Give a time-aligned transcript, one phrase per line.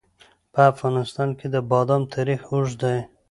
[0.53, 2.99] په افغانستان کې د بادام تاریخ اوږد دی.